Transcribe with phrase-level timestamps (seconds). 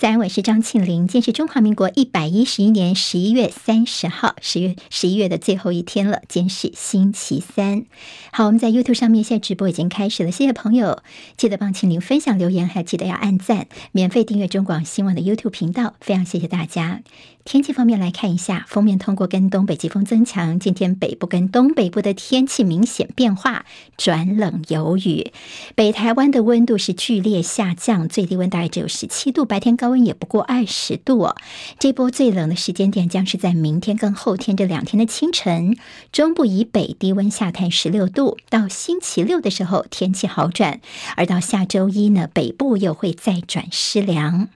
[0.00, 1.06] 在，我是张庆玲。
[1.06, 6.22] 今天是中华民国一百一十一年十一月三十号，十月十一月的最后一天了。
[6.26, 7.84] 今天是星期三。
[8.32, 11.02] 好，我们在 YouTube 上面现在直播已经开始了，谢谢朋友，
[11.36, 17.02] 记得帮庆玲分享留言，还记得要按赞，免费订阅中广新闻的 YouTube 频道，非常谢谢大家。
[17.44, 23.64] 天气方面来看一下，封面通过跟东北季风增强，今天北部跟东北部的天气明显变化，
[23.96, 25.32] 转冷有雨。
[25.74, 31.34] 北台湾的温度是剧烈下降，最低温大概只有十七度，白天高温也不过二十度。
[31.78, 35.76] 这波最冷的时间点将是在明天跟后天这两天的清晨，
[36.12, 40.80] 中部以北低温下探十六度，到星期六的时候天气好转，
[41.16, 44.48] 而到下周一呢，北部又会再转湿凉。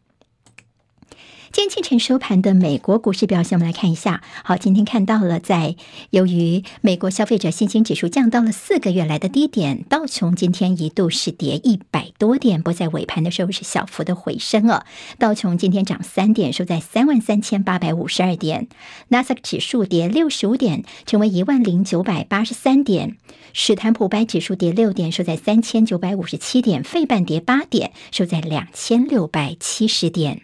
[1.54, 4.24] 今天清晨收盘的美国股市表现，我们来看一下。
[4.42, 5.76] 好，今天看到了，在
[6.10, 14.84] 由于美国消费者信心指数降到了四个月来的低点，道琼今天一度是跌一百多点，不在尾盘的时候是小幅的回升了。
[15.16, 18.66] 道琼今天涨三点，收在三万三千八百五十二点。
[19.06, 23.16] 纳斯达克指数跌六十五点，成为一万零九百八十三点。
[23.52, 26.82] 史坦普白指数跌六点，收在三千九百五十七点。
[26.82, 30.42] 费半跌八点，收在两千六百七十点。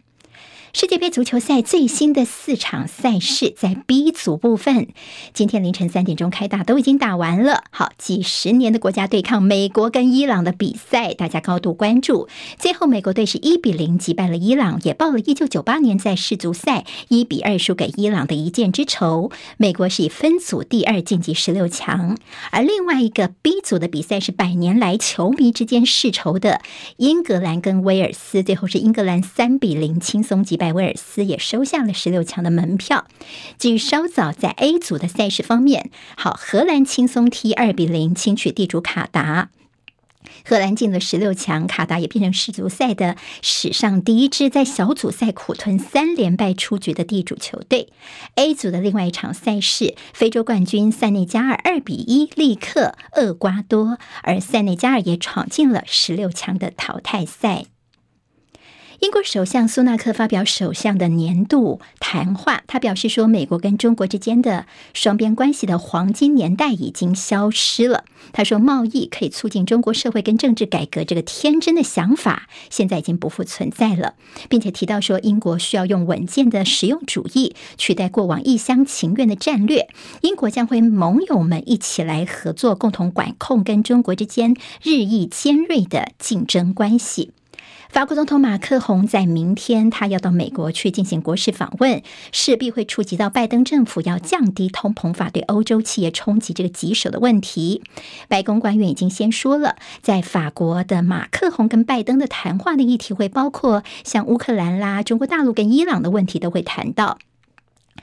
[0.72, 4.86] 世界杯足球赛最新的四场赛事在 B 组部分，
[5.34, 7.64] 今天凌晨三点钟开打，都已经打完了。
[7.70, 12.28] 好，几十年的国家对抗，美国跟伊朗的比赛，大家高度关注。
[12.56, 19.32] 最后，美国队是一比零击败了伊朗，也报了一九九八年在世足赛一比二输给伊朗的一箭之仇。
[19.56, 22.16] 美国是以分组第二晋级十六强，
[22.52, 26.60] 而另外一个 B 组的比赛是百年来球迷之间世仇的
[26.98, 30.59] 英格兰跟威尔斯，最后是英格兰三比零轻松击。
[30.60, 33.06] 拜威尔斯也收下了十六强的门票。
[33.58, 39.48] 至于稍早在 A 组的赛事方面，好，荷兰轻松踢二比零轻取地主卡达，
[40.44, 47.88] 荷兰进了十六强，卡达也变成世足赛的史上第一支在小组赛苦吞三连败出局的地主球队。
[48.34, 57.64] A 组的另外一场赛事，非洲冠军塞内加尔二比一力克厄瓜多，而塞内加尔也闯进了十六强的淘汰赛。
[59.00, 68.04] 英国首相苏纳克发表首相的年度谈话，他表示说，美国跟中国之间的双边关系的黄金年代已经消失了。
[68.34, 74.16] 他说，贸易可以促进中国社会跟政治改革这个天真的想法，现在已经不复存在了，
[74.50, 79.88] 并且提到说，英国需要用稳健的实用主义取代过往一厢情愿的战略。
[80.20, 87.32] 英国将会盟友们一起来合作，共同管控跟中国之间日益尖锐的竞争关系。
[87.90, 97.82] 法国总统马克宏在明天，他要到美国去进行国事访问，势必会触及到拜登政府要降低通膨法对欧洲企业冲击这个棘手的问题。
[98.28, 107.18] 白宫官员已经先说了，在法国的马克宏跟拜登的谈话的议题会包括像乌克兰啦、中国大陆跟伊朗的问题都会谈到。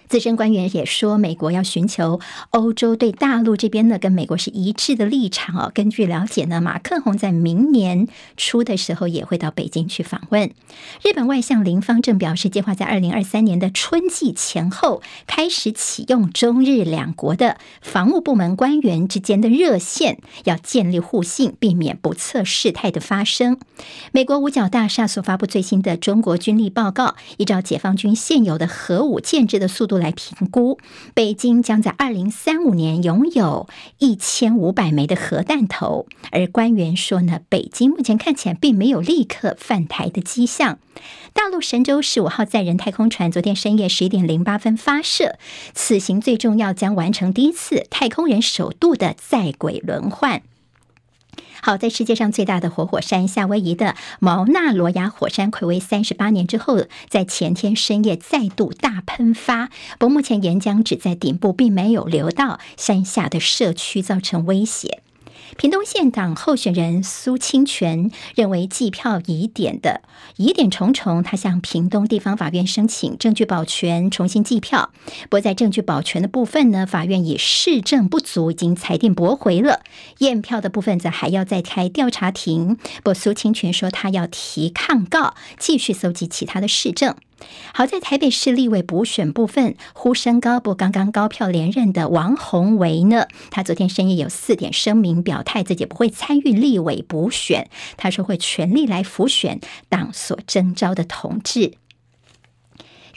[0.09, 2.19] 资深官员也说，美国要寻求
[2.51, 5.71] 欧洲对大陆这边呢，跟美国是一致的立场哦。
[5.73, 8.07] 根据了解呢，马克宏在明年
[8.37, 10.51] 初的时候也会到北京去访问。
[11.03, 23.59] 日本外相林芳正表示，计划在二零二三年的春季前后开始启用中日两国的防务部门官员之间的热线，要建立互信，避免不测事态的发生。
[24.11, 30.77] 美国五角大厦所发布最新的中国军力报告，依照解放军现有的核武建制的速度来评估，
[31.13, 33.67] 北京将在二零三五年拥有
[33.99, 36.07] 一千五百枚的核弹头。
[36.31, 40.79] 而官员说呢，北京目前看起来并没有立刻犯台的迹象。
[41.33, 45.37] 大陆神舟十五号载人太空船昨天深夜十一点零八分发射，
[45.73, 50.41] 此行最重要将完成第一次太空人首度的在轨轮换。
[51.61, 59.69] 好，在世界上最大的活火山夏威夷的毛纳罗亚火山，睽违三十八年之后，在前天深夜再度大喷发。
[59.97, 65.01] 不过目前岩浆只在顶部，并没有流到山下的社区，造成威胁。
[65.55, 70.01] 屏东县党候选人苏清泉认为计票疑点的
[70.35, 74.91] 疑点重重，他向屏东地方法院申请证据保全，重新计票。
[75.23, 79.81] 不过在证据保全的部分呢，法院以事证不足，已经裁定驳回了。
[80.19, 82.77] 验票的部分则还要再开调查庭。
[83.03, 87.15] 不苏清泉说他要提抗告，继续搜集其他的事证。
[87.73, 93.27] 好在台北市立委补选部分呼声高，不刚刚高票连任的王宏维呢？
[93.51, 97.69] 他昨天深夜有四点声明表态，自己不会参与立委补选。
[97.95, 101.73] 他说会全力来辅选党所征召的同志。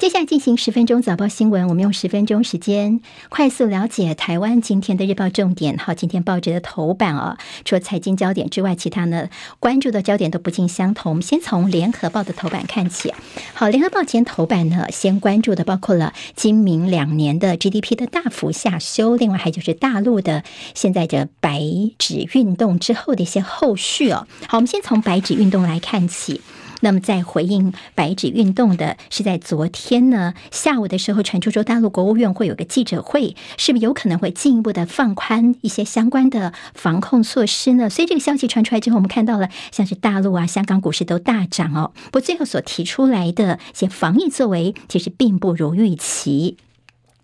[0.00, 5.76] 接下来进行十分钟早报新闻，我们用十分钟时间快速了解台湾今天的日报重点。
[5.76, 7.36] 好，今天报纸的头版啊，
[7.66, 11.10] 除了财经焦点之外，其他呢关注的焦点都不尽相同。
[11.10, 13.12] 我们先从联合报的头版看起。
[13.52, 20.42] 好，联合报今天头版呢，先关注的包括了今明两年的 GDP 的大幅下修，另外还就是大陆的
[20.74, 21.60] 现在的白
[21.98, 24.26] 纸运动之后的一些后续哦。
[24.48, 26.40] 好，我们先从白纸运动来看起。
[26.80, 37.90] 那么，在回应白纸运动的是在昨天呢下午的时候，传出说大陆国务院会有个记者会，是不是有可能会进一步的放宽一些相关的防控措施呢？
[37.90, 41.92] 所以这个消息传出来之后，我们看到了像是大陆啊、香港股市都大涨哦。
[42.06, 46.56] 不过最后所提出来的一些防疫作为，其实并不如预期。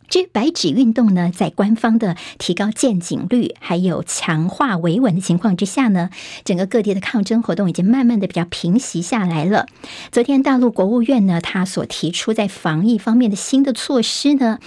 [0.08, 6.10] 至于白纸运动呢，在官方的提高见警率，还有强化维稳的情况之下呢，
[6.44, 9.66] 整个各地的抗争活动已经慢慢的比较平息下来了。
[10.12, 14.58] 昨天大陆国务院呢，他所提出在防疫方面的新的措施呢，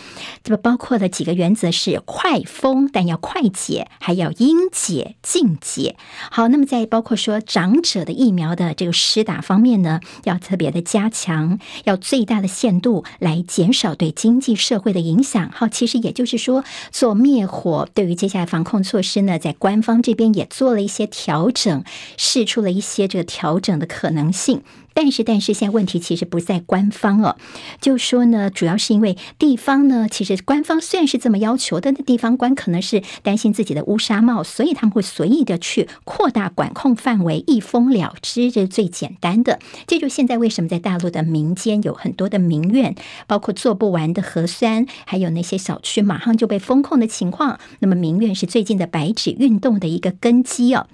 [0.44, 5.96] 这个包括了几个原则是快封，但要快解，还要应解尽解。
[6.30, 15.29] 好，那么在包括说长者的疫苗的这个施打方面呢，要特别的加强，要最大的限度来减少对经济社会的影响。
[15.30, 21.84] 想好，其实也就是说，做灭火对于接下来防控措施呢，在官方这边也做了一些调整，
[22.18, 24.64] 试出了一些这个调整的可能性。
[24.94, 27.38] 但是，但是现在问题其实不在官方哦，
[27.80, 39.60] 就说呢，主要是因为地方呢，其实官方虽然是这么要求，但是地方官可能是担心自己的乌纱帽，所以他们会随意的去扩大管控范围，一封了之，这是最简单的。
[39.88, 42.96] 这就现在为什么在大陆的民间有很多的民怨，
[43.28, 47.60] 包括做不完的核酸，还有那些小区马上就被封控的情况。
[47.80, 50.88] 那么民怨是最近的白纸运动的一个根基哦。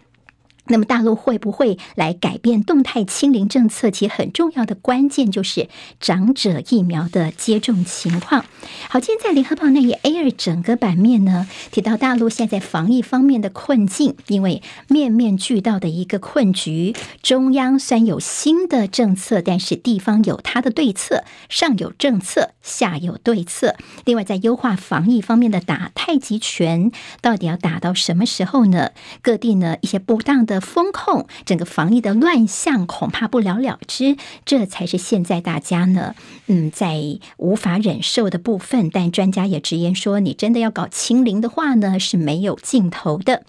[0.68, 3.92] 那么大陆会不会来改变动态清零政策？
[3.92, 5.70] 其实很重要的关键就是
[6.00, 8.46] 长者疫苗的接种情况。
[8.90, 16.96] 好，今天在联合报那页 A 二整个版面呢，提到大陆现在防疫方面的困境，因为面面俱到的一个困局。
[17.22, 23.76] 中央虽然有新的政策，但是地方有它的对策，上有政策，下有对策。
[24.06, 26.92] 另外，在优化防疫方面的打太极拳，
[27.22, 28.90] 到底要打到什么时候呢？
[29.22, 30.55] 各地呢一些不当的。
[30.60, 36.16] 风控，整个防疫的乱象恐怕不了了之，这才是现在大家呢，
[36.48, 38.90] 嗯，在无法忍受的部分。
[38.90, 43.44] 但专家也直言说，你真的要搞清零的话呢，是没有尽头的。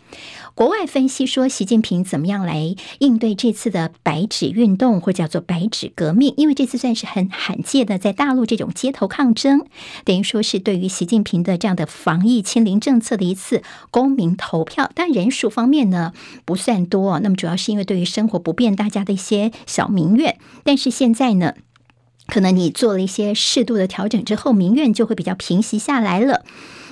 [0.56, 6.32] 国外分析说，习近平怎么样来应对这次的白纸运动，或叫做白纸革命？
[6.38, 9.67] 因为这次算是很罕见的，在大陆这种街头抗争，
[10.06, 14.91] 等于说是对于习近平的这样的防疫清零政策的一次公民投票。
[14.94, 16.14] 但人数方面呢，
[16.47, 17.20] 不算多。
[17.20, 20.38] 那么主要是因为对于生活不便，大家的一些小民怨。
[20.64, 21.52] 但是现在呢，
[22.29, 26.47] 可能你做了一些适度的调整之后，民怨就会比较平息下来了。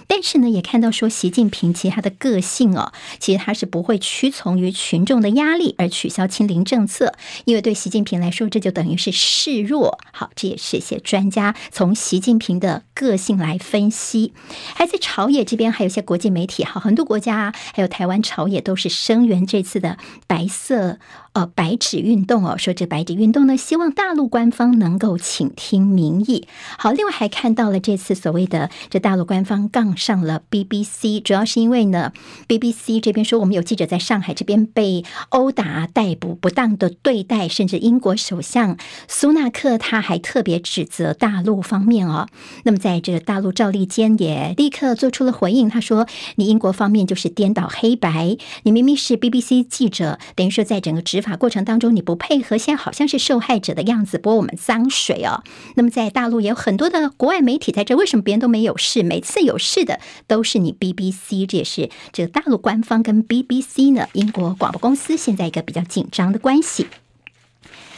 [0.07, 7.15] 但是呢，也看到说，习近平其实他的个性哦，其实他是不会屈从于群众的压力而取消清零政策，
[7.45, 9.99] 因为对习近平来说，这就等于是示弱。
[10.13, 14.33] 好，这也是一些专家从习近平的个性来分析。
[14.75, 20.99] 还在朝野这边，还有一些国际媒体，好，很多国家还有台湾朝野都是声援这次的白色。
[21.35, 26.47] 呃，白纸运动哦，说这白纸运动呢，希望大陆官方能够倾听民意。
[26.79, 32.13] 好，另外还看到了这次所谓的这大陆官方杠上了 BBC，主要是因为呢
[32.47, 38.77] ，BBC 这边说我们有记者在上海这边被殴打、逮捕、不当的对待，甚至英国首相
[39.09, 42.29] 苏纳克他还特别指责大陆方面哦。
[42.63, 55.43] 那么在这个大陆赵立坚也立刻做出了回应，他说：“你英国方面就是颠倒黑白，你明明是 BBC 记者，等于说在整个执。”法过程当中你不配合，现在好像是受害者的样子，泼我们脏水哦。
[55.77, 59.03] 那么在大陆也有很多的国外媒体在这，为什么别人都没有事？
[59.03, 66.85] 每次有事的都是你 BBC，这也是这个大陆官方跟 BBC 呢，英国广播公司现在一个比较紧张的关系。《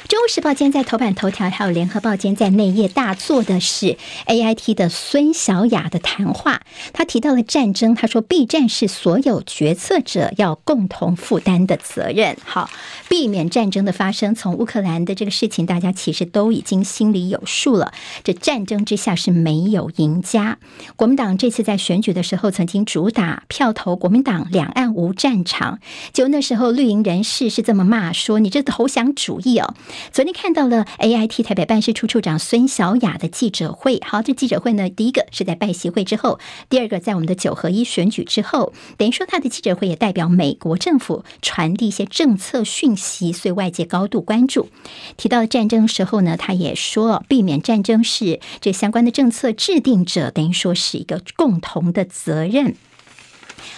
[0.08, 3.96] 中国时报》今天在头版头条，还有《联合报》今天在内页大做的是
[4.26, 6.62] AIT 的孙小雅的谈话。
[6.92, 12.36] 他提到了战争，他说避战是所有决策者要共同负担的责任。
[12.44, 12.70] 好，
[13.08, 14.32] 避免战争的发生。
[14.36, 17.92] 从乌克兰的这个事情，大家其实都已经心里有数了。
[18.22, 20.58] 这战争之下是没有赢家。
[20.94, 25.80] 国民党这次在选举的时候，曾经主打票投国民党，两岸无战场。
[26.12, 29.74] 就那时候绿营人士是这么骂说：“你这投降主义哦。”
[30.12, 34.00] 昨天看到了 AIT 台北办事处处长孙小雅的记者会。
[34.04, 36.38] 好，这记者会呢，第一个是在拜习会之后，
[36.68, 44.68] 第二个在我们的九合一选举之后，等于说他的记者会也代表美国政府传递一些政策讯息，所以外界高度关注。
[45.16, 52.74] 提到战争时候呢，他也说，避免战争是这相关的政策制定者等于说是一个共同的责任。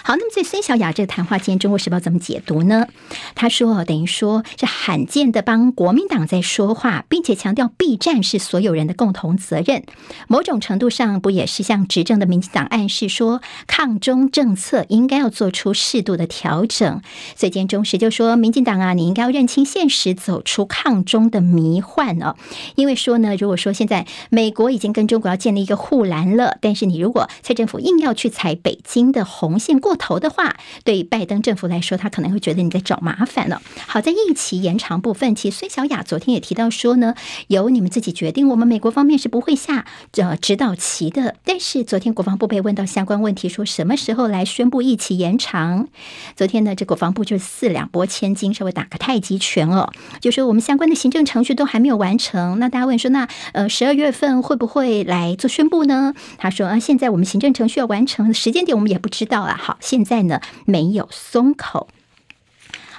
[0.02, 2.86] 好，那么在孙小雅这个谈话，今天《中国时报》怎么解读呢？
[3.34, 9.82] 他说，等于说是罕见的帮国民党在说话，并且强调避战是所有人的共同责任。
[10.26, 17.00] 某种程度上，不也是向执政的民进党暗示说，抗中政策应该要做出适度的调整。
[17.36, 22.36] 所以今天中时就说，民进党啊，你应该要认清现实，走出抗中的迷幻哦。
[22.74, 33.60] 因为说呢，如果说现在美国已经跟中国要建立一个护栏了，但是你如果蔡政府硬要去踩北京的红线过头的话，对拜登政府来说，他可能会觉得你在找麻烦了。
[33.86, 37.14] 好，在疫情延长部分，其实孙小雅昨天也提到说呢，
[37.48, 41.36] 由你们自己决定，我们美国方面是不会下呃指导棋的。
[41.44, 45.88] 但是昨天国防部被问到相关问题，说什么时候来宣布疫情延长？
[46.36, 52.58] 昨天呢，这国防部就四两拨千斤，稍微打个太极拳哦，就说我们相关的行政程序都还没有完成。
[52.58, 56.14] 那大家问说，那呃十二月份会不会来做宣布呢？
[56.38, 59.67] 他说啊，现在我们行政程序要完成，时间点我们也不知道啊。
[59.68, 59.76] 好。
[59.82, 61.88] 现在呢，没有松口。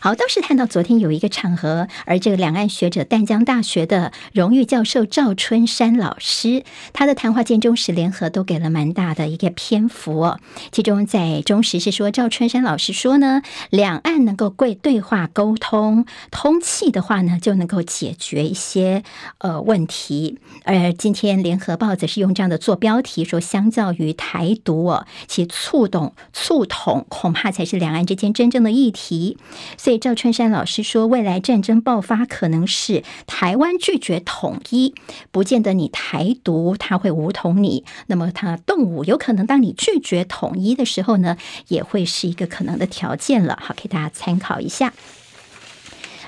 [0.02, 6.64] 好，倒是看到昨天有一个场合，而这个两岸学者淡江大学的荣誉教授赵春山老师，
[6.94, 10.38] 他的谈话见中时联合都给了蛮大的一个篇幅。
[10.72, 19.04] 其中在中时是说，赵春山老师说呢，两岸能够贵对话沟通通气的话呢，就能够解决一些
[19.40, 20.40] 呃问题。
[20.64, 29.38] 而今天联合报则是用这样的做标题说，相较于台独哦，其促统促统恐怕才是两岸之间真正的议题。
[29.78, 34.94] 所赵春山老师说，未来战争爆发可能是台湾拒绝统一，
[35.32, 37.86] 不见得你台独他会武统你。
[38.08, 41.38] 那么他动武有可能，当你拒绝统一的时候呢，
[41.70, 43.58] 也会是一个可能的条件了。
[43.62, 44.94] 好，给大家参考一下。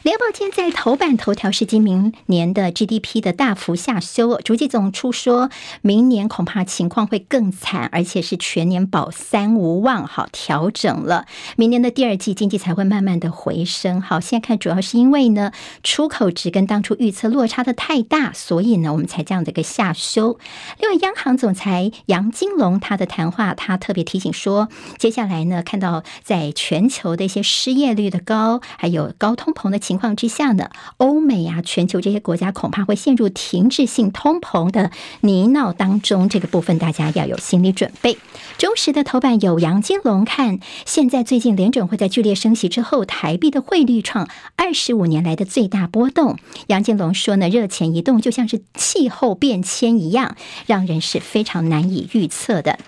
[0.03, 5.51] 联合报今天在头版头条是今明年的 GDP 的大幅下修，主计总处说
[5.83, 10.07] 明年恐怕情况会更惨，而且是全年保三无望。
[10.07, 14.01] 好，调整了，明年的第二季经济才会慢慢的回升。
[14.01, 15.51] 好，现在看主要是因为呢
[15.83, 20.39] 出口值跟当初预测落差的太大，所以呢我们才这样的一个下修。
[20.79, 24.67] 另外，央行总裁杨金龙他的谈话，他特别提醒说，
[24.97, 29.77] 接下来呢看到在全球的一些失业率的高，还有高通膨的。
[29.91, 36.29] 情况之下呢，欧美啊，全球这些国家恐怕会陷入停滞性通膨的泥淖当中。
[36.29, 38.17] 这个部分大家要有心理准备。
[38.57, 46.37] 中时的头版有杨金龙看，现在最近联准会在剧烈升息之后，台币的汇率创二十五年来的最大波动。
[46.67, 52.79] 杨金龙说呢，热钱移动就像是气候变迁一样，让人是非常难以预测的。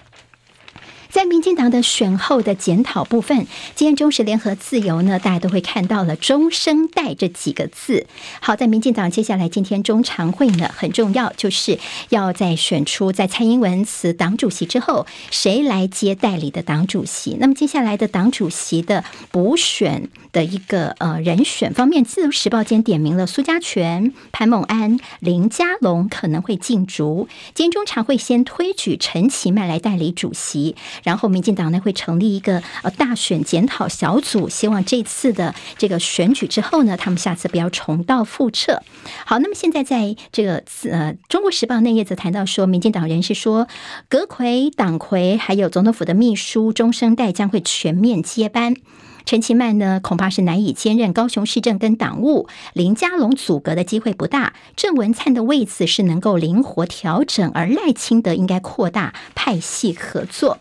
[1.14, 8.08] 在民进党的选后的检讨部分，今天中时联合自由呢，大家都会看到了“中生代”这几个字。
[8.42, 11.78] 好，在民进党接下来今天中常会呢，很重要，就是
[12.10, 17.38] 要在选出在蔡英文辞党主席之后，谁来接代理的党主席。
[17.40, 27.28] 那么接下来的党主席的补选的一个呃人选方面，《自由时报》今天点名了苏家全、潘孟安、林佳龙可能会竞逐。
[27.54, 30.76] 今天中常会先推举陈其迈来代理主席。
[31.04, 38.82] 然后，民进党呢会成立一个呃大选检讨小组，希望这次的这个选举之后呢，他们下次不要重蹈覆辙。
[39.26, 43.68] 好，那么现在在这个呃《中国时报》那页则谈到说，民进党人士说，
[44.08, 48.76] 阁揆、党魁还有总统府的秘书中生代将会全面接班。
[49.26, 54.54] 陈其迈呢，恐怕是难以兼任高雄市政跟党务；林佳龙组阁的机会不大。
[54.76, 60.60] 郑文灿的位置是能够灵活调整，而赖清德应该扩大派系合作。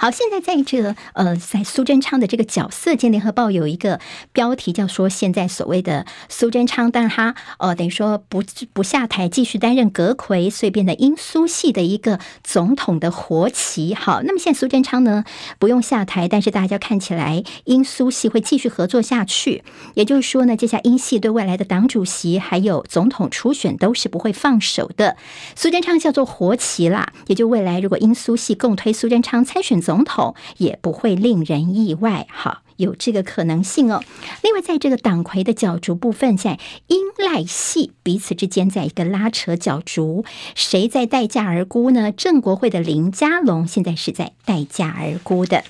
[0.00, 3.98] 好，现在在这个呃，在苏贞昌的这个角色，今天联合报有一个
[4.32, 8.40] 标题叫说，现在所谓的苏贞昌，但是他呃等于说不
[8.72, 13.92] 不下台，继续担任阁揆，所以变得英苏系的一个总统的活棋。
[13.92, 15.24] 好，那么现在苏贞昌呢
[15.58, 19.64] 不用下台，但是大家看起来英苏系会继续合作下去。
[19.94, 25.16] 也就是说呢，接下英系对未来的党主席还有总统初选都是不会放手的。
[25.56, 29.82] 苏贞昌叫做活棋啦，也就未来如果英苏系共推苏贞昌参选。
[29.88, 34.04] 总统也不会令人意外，哈，有这个可能性哦。
[34.42, 42.12] 另外，在这个党魁的角逐部分，在英赖系彼此之间在一个拉扯角逐，谁在待价而沽呢？
[42.12, 45.64] 郑国会的林佳龙现在是在待价而沽的。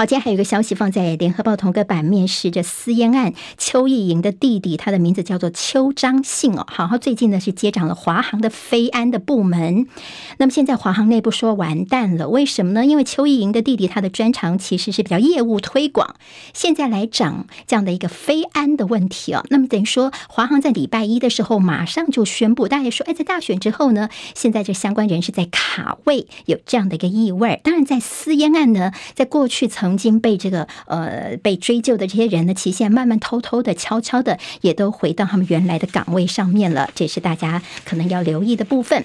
[0.00, 6.66] 好，今天还有一个消息放在联合报同个版面，是这私烟案，邱意莹的弟弟，他的名字叫做邱彰信哦。
[6.70, 9.86] 好，他最近呢是接掌了华航的飞安的部门。
[10.38, 12.86] 那么现在华航内部说完蛋了，为什么呢？
[12.86, 16.14] 因为邱意莹的弟弟他的专长其实是比较业务推广，
[16.54, 19.44] 现在来掌这样的一个飞安的问题哦。
[19.50, 27.60] 那么等于说华航在礼拜一的时候马上就宣布，大家说，哎，在大选之后呢，现在这相关人士在卡位，有这样的一个意味。
[27.62, 36.88] 当然，在私烟案呢，在过去曾曾经被这个呃被追究的这些人的期限慢慢偷偷的、悄悄的，也都回到他们原来的岗位上面了。
[36.94, 39.04] 这是大家可能要留意的部分。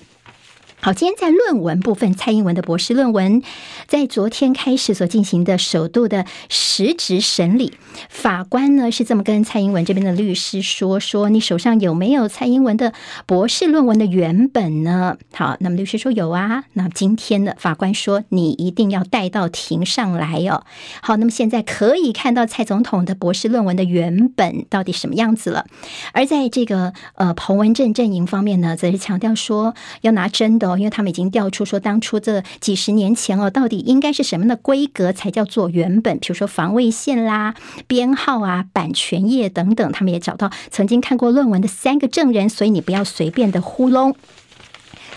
[0.85, 3.41] 好，今天在论文部分，蔡英文的博士论文
[3.87, 7.73] 在昨天开始所进行的首度的实质审理，
[8.07, 12.93] 法官呢是这么跟蔡英文这边的律师说：说你手上有没有蔡英文的
[13.25, 15.17] 博士论文的原本呢？
[15.33, 16.65] 好，那么律师说有啊。
[16.73, 20.65] 那今天的法官说你一定要带到庭上来哦。
[21.01, 25.65] 好，那么现在可以看到蔡总统的博士论文的原本到底什么样子了。
[26.13, 30.75] 而在这个呃彭文正阵营方面呢，则是强调说要拿真的哦。
[30.77, 36.17] 因为他们已经调出说，当初这几十年前哦，到底应该是什么的规格才叫做原本？
[36.20, 37.53] 比如说防卫线啦、
[37.88, 44.15] 编号啊、版权页等等，他们也找到曾经看过论文的三个证人，所以你不要随便的糊弄。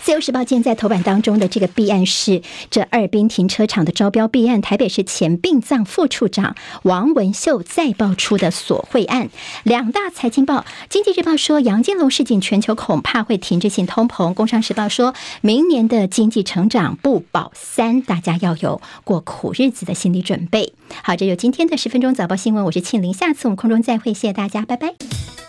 [0.03, 2.41] 自由时报现在头版当中的这个弊案是
[2.71, 9.29] 这二滨停车场的招标弊案，台北市前殡葬副处长王文秀再爆出的索贿案。
[9.63, 20.73] 两大财经报，经济日报说杨金龙事件全球恐怕会停滞性通膨，工商时报说明年的经济成长不保三，大家要有过苦日子的心理准备。
[21.03, 25.48] 好，这就今天的十分钟早报新闻，我是庆玲，下次我们空中再会，谢谢大家，拜拜。